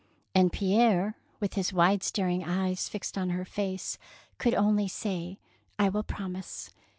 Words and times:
'* 0.19 0.33
And 0.33 0.51
Pierre, 0.51 1.15
with 1.39 1.53
his 1.53 1.71
wide 1.71 2.01
staring 2.01 2.43
eyes 2.43 2.89
fixed 2.89 3.19
on 3.19 3.29
her 3.29 3.45
face, 3.45 3.99
could 4.39 4.55
only 4.55 4.87
say,—" 4.87 5.37
I 5.77 5.89
will 5.89 6.01
promise." 6.01 6.71